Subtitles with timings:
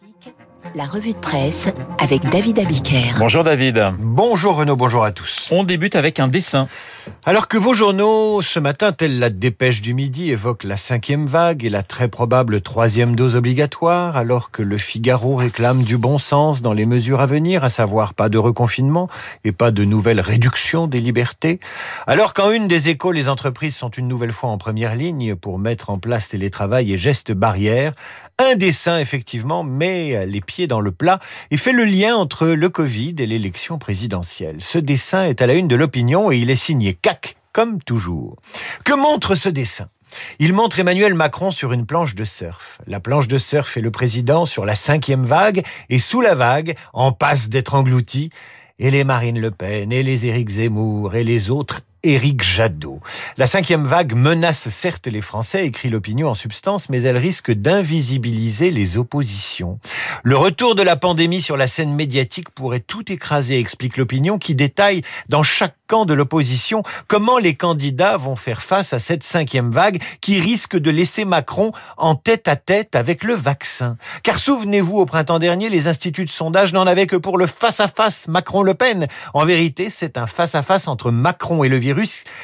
[0.00, 0.49] しいけ。
[0.74, 1.66] La revue de presse
[1.98, 3.14] avec David Abiker.
[3.18, 3.92] Bonjour David.
[3.98, 5.48] Bonjour Renaud, bonjour à tous.
[5.50, 6.68] On débute avec un dessin.
[7.24, 11.64] Alors que vos journaux, ce matin, telle la dépêche du midi, évoquent la cinquième vague
[11.64, 16.62] et la très probable troisième dose obligatoire, alors que le Figaro réclame du bon sens
[16.62, 19.08] dans les mesures à venir, à savoir pas de reconfinement
[19.44, 21.58] et pas de nouvelles réductions des libertés,
[22.06, 25.58] alors qu'en une des échos, les entreprises sont une nouvelle fois en première ligne pour
[25.58, 27.94] mettre en place télétravail et gestes barrières,
[28.38, 31.20] un dessin effectivement met les pieds dans le plat
[31.50, 34.56] et fait le lien entre le Covid et l'élection présidentielle.
[34.60, 38.36] Ce dessin est à la une de l'opinion et il est signé CAC, comme toujours.
[38.84, 39.88] Que montre ce dessin?
[40.38, 42.78] Il montre Emmanuel Macron sur une planche de surf.
[42.86, 46.76] La planche de surf est le président sur la cinquième vague et sous la vague,
[46.92, 48.30] en passe d'être englouti,
[48.78, 53.00] et les Marine Le Pen, et les Éric Zemmour, et les autres Éric Jadot.
[53.36, 58.70] La cinquième vague menace certes les Français, écrit l'opinion en substance, mais elle risque d'invisibiliser
[58.70, 59.78] les oppositions.
[60.22, 64.54] Le retour de la pandémie sur la scène médiatique pourrait tout écraser, explique l'opinion, qui
[64.54, 69.70] détaille dans chaque camp de l'opposition comment les candidats vont faire face à cette cinquième
[69.70, 73.96] vague qui risque de laisser Macron en tête à tête avec le vaccin.
[74.22, 78.28] Car souvenez-vous, au printemps dernier, les instituts de sondage n'en avaient que pour le face-à-face
[78.28, 79.08] Macron-Le Pen.
[79.34, 81.89] En vérité, c'est un face-à-face entre Macron et le virus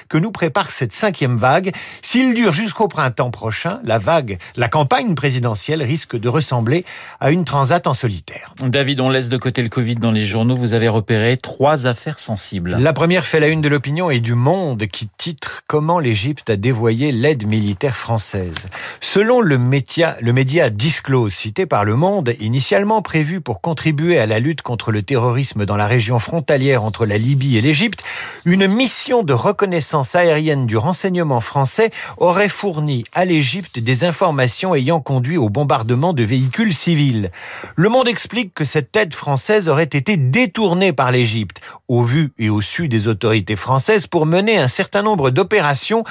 [0.09, 1.75] que nous prépare cette cinquième vague.
[2.03, 6.85] S'il dure jusqu'au printemps prochain, la vague, la campagne présidentielle risque de ressembler
[7.21, 8.53] à une transat en solitaire.
[8.63, 10.57] David, on laisse de côté le Covid dans les journaux.
[10.57, 12.77] Vous avez repéré trois affaires sensibles.
[12.79, 16.57] La première fait la une de l'opinion et du Monde qui titre Comment l'Égypte a
[16.57, 18.55] dévoyé l'aide militaire française.
[19.01, 24.27] Selon le média, le média Disclose cité par Le Monde, initialement prévu pour contribuer à
[24.27, 28.03] la lutte contre le terrorisme dans la région frontalière entre la Libye et l'Égypte,
[28.45, 35.01] une mission de reconnaissance aérienne du renseignement français aurait fourni à l'Égypte des informations ayant
[35.01, 37.31] conduit au bombardement de véhicules civils.
[37.77, 42.51] Le Monde explique que cette aide française aurait été détournée par l'Égypte, au vu et
[42.51, 46.05] au su des autorités françaises pour mener un certain nombre d'opérations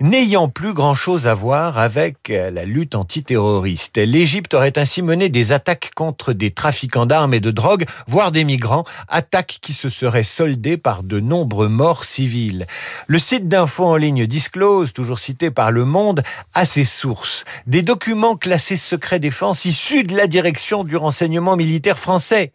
[0.00, 3.96] n'ayant plus grand-chose à voir avec euh, la lutte antiterroriste.
[3.96, 8.44] L'Égypte aurait ainsi mené des attaques contre des trafiquants d'armes et de drogue, voire des
[8.44, 12.65] migrants, attaques qui se seraient soldées par de nombreux morts civils.
[13.06, 16.22] Le site d'info en ligne Disclose, toujours cité par Le Monde,
[16.54, 17.44] a ses sources.
[17.66, 22.52] Des documents classés secret défense issus de la direction du renseignement militaire français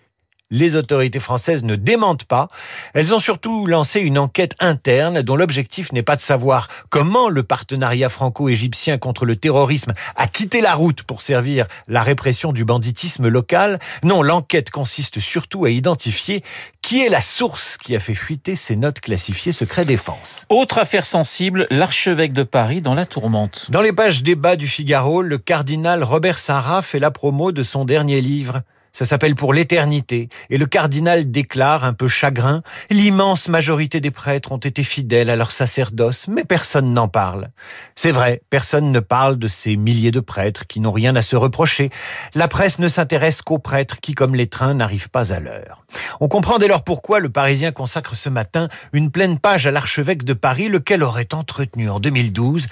[0.51, 2.47] les autorités françaises ne démentent pas.
[2.93, 7.41] Elles ont surtout lancé une enquête interne dont l'objectif n'est pas de savoir comment le
[7.41, 13.27] partenariat franco-égyptien contre le terrorisme a quitté la route pour servir la répression du banditisme
[13.27, 13.79] local.
[14.03, 16.43] Non, l'enquête consiste surtout à identifier
[16.81, 20.45] qui est la source qui a fait fuiter ces notes classifiées secret défense.
[20.49, 23.67] Autre affaire sensible, l'archevêque de Paris dans la tourmente.
[23.69, 27.85] Dans les pages débat du Figaro, le cardinal Robert Sarra fait la promo de son
[27.85, 28.61] dernier livre.
[28.91, 30.27] Ça s'appelle Pour l'éternité.
[30.49, 35.35] Et le cardinal déclare, un peu chagrin, l'immense majorité des prêtres ont été fidèles à
[35.35, 37.49] leur sacerdoce, mais personne n'en parle.
[37.95, 41.37] C'est vrai, personne ne parle de ces milliers de prêtres qui n'ont rien à se
[41.37, 41.89] reprocher.
[42.35, 45.85] La presse ne s'intéresse qu'aux prêtres qui, comme les trains, n'arrivent pas à l'heure.
[46.19, 50.23] On comprend dès lors pourquoi le Parisien consacre ce matin une pleine page à l'archevêque
[50.23, 52.67] de Paris, lequel aurait entretenu en 2012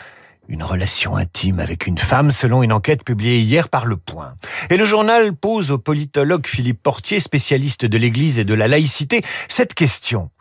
[0.50, 4.34] une relation intime avec une femme selon une enquête publiée hier par Le Point.
[4.72, 9.22] Et le journal pose au politologue Philippe Portier, spécialiste de l'Église et de la laïcité,
[9.48, 10.32] cette question.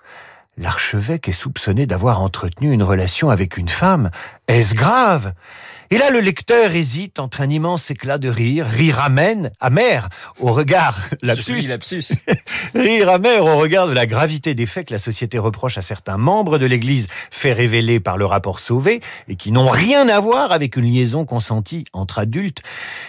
[0.56, 4.10] L'archevêque est soupçonné d'avoir entretenu une relation avec une femme.
[4.48, 5.34] Est-ce grave?
[5.91, 10.53] Et là, le lecteur hésite entre un immense éclat de rire, rire amène, amer, au
[10.53, 12.12] regard, lapsus, lapsus.
[12.75, 16.19] rire amer au regard de la gravité des faits que la société reproche à certains
[16.19, 20.53] membres de l'Église, fait révéler par le rapport Sauvé, et qui n'ont rien à voir
[20.53, 22.62] avec une liaison consentie entre adultes,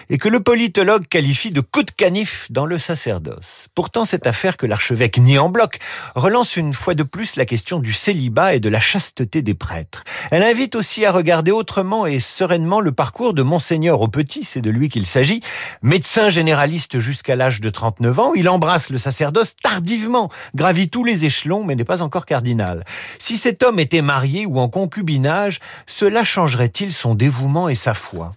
[0.08, 3.66] et que le politologue qualifie de coup de canif dans le sacerdoce.
[3.74, 5.78] Pourtant, cette affaire que l'archevêque nie en bloc
[6.14, 10.04] relance une fois de plus la question du célibat et de la chasteté des prêtres.
[10.30, 14.60] Elle invite aussi à regarder autrement et sereinement le parcours de Monseigneur au petit, c'est
[14.60, 15.42] de lui qu'il s'agit.
[15.82, 21.24] Médecin généraliste jusqu'à l'âge de 39 ans, il embrasse le sacerdoce tardivement, gravit tous les
[21.24, 22.84] échelons, mais n'est pas encore cardinal.
[23.18, 28.32] Si cet homme était marié ou en concubinage, cela changerait-il son dévouement et sa foi?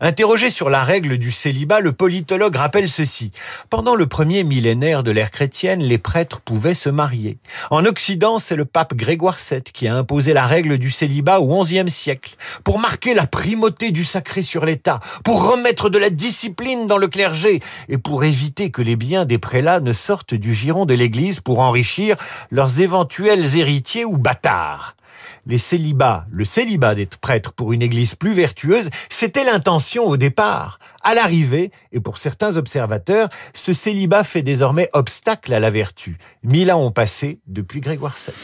[0.00, 3.32] Interrogé sur la règle du célibat, le politologue rappelle ceci.
[3.70, 7.38] Pendant le premier millénaire de l'ère chrétienne, les prêtres pouvaient se marier.
[7.70, 11.62] En Occident, c'est le pape Grégoire VII qui a imposé la règle du célibat au
[11.62, 16.86] XIe siècle, pour marquer la primauté du sacré sur l'État, pour remettre de la discipline
[16.86, 20.86] dans le clergé, et pour éviter que les biens des prélats ne sortent du giron
[20.86, 22.16] de l'Église pour enrichir
[22.50, 24.96] leurs éventuels héritiers ou bâtards
[25.46, 30.78] les célibats, le célibat d'être prêtre pour une église plus vertueuse, c'était l'intention au départ.
[31.08, 36.18] À l'arrivée, et pour certains observateurs, ce célibat fait désormais obstacle à la vertu.
[36.42, 38.34] Mille ans ont passé depuis Grégoire VII.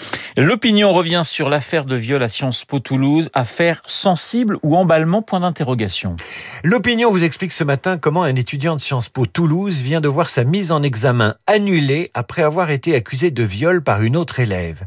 [0.43, 5.41] L'opinion revient sur l'affaire de viol à Sciences Po Toulouse, affaire sensible ou emballement, point
[5.41, 6.17] d'interrogation.
[6.63, 10.31] L'opinion vous explique ce matin comment un étudiant de Sciences Po Toulouse vient de voir
[10.31, 14.87] sa mise en examen annulée après avoir été accusé de viol par une autre élève.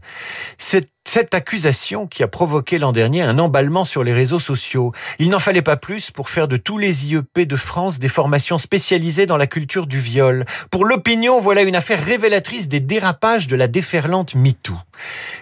[0.58, 4.92] Cette cette accusation qui a provoqué l'an dernier un emballement sur les réseaux sociaux.
[5.20, 8.58] Il n'en fallait pas plus pour faire de tous les IEP de France des formations
[8.58, 10.46] spécialisées dans la culture du viol.
[10.72, 14.74] Pour l'opinion, voilà une affaire révélatrice des dérapages de la déferlante MeToo.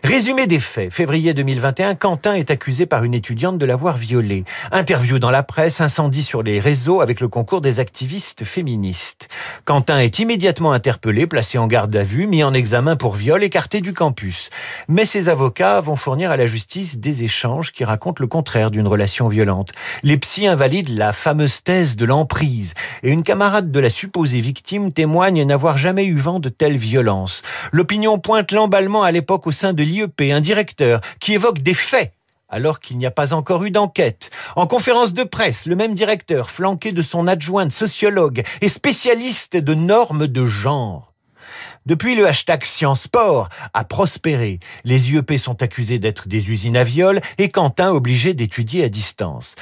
[0.04, 0.92] Résumé des faits.
[0.92, 4.44] Février 2021, Quentin est accusé par une étudiante de l'avoir violé.
[4.72, 9.30] Interview dans la presse, incendie sur les réseaux avec le concours des activistes féministes.
[9.64, 13.82] Quentin est immédiatement interpellé, placé en garde à vue, mis en examen pour viol, écarté
[13.82, 14.50] du campus.
[14.88, 18.88] Mais ses avocats vont fournir à la justice des échanges qui racontent le contraire d'une
[18.88, 19.72] relation violente.
[20.04, 22.74] Les psys invalident la fameuse thèse de l'emprise
[23.04, 27.42] et une camarade de la supposée victime témoigne n'avoir jamais eu vent de telle violence.
[27.72, 32.14] L'opinion pointe l'emballement à l'époque au sein de l'IEP, un directeur qui évoque des faits
[32.48, 34.30] alors qu'il n'y a pas encore eu d'enquête.
[34.56, 39.74] En conférence de presse, le même directeur, flanqué de son adjointe sociologue et spécialiste de
[39.74, 41.08] normes de genre,
[41.86, 44.60] depuis, le hashtag Sciencesport a prospéré.
[44.86, 49.56] Les IEP sont accusés d'être des usines à viol et Quentin obligé d'étudier à distance.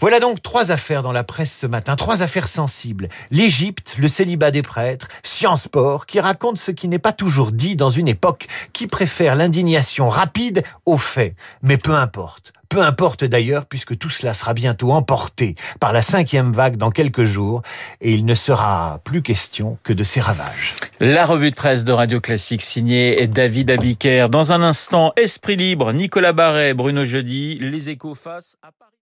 [0.00, 3.08] Voilà donc trois affaires dans la presse ce matin, trois affaires sensibles.
[3.30, 7.90] L'Égypte, le célibat des prêtres, Sciencesport, qui raconte ce qui n'est pas toujours dit dans
[7.90, 11.36] une époque qui préfère l'indignation rapide aux faits.
[11.62, 12.52] Mais peu importe.
[12.68, 17.24] Peu importe d'ailleurs, puisque tout cela sera bientôt emporté par la cinquième vague dans quelques
[17.24, 17.62] jours,
[18.02, 20.74] et il ne sera plus question que de ses ravages.
[21.00, 24.28] La revue de presse de Radio Classique signée David Abiker.
[24.30, 28.70] Dans un instant, Esprit Libre, Nicolas Barret, Bruno Jeudi, les échos face à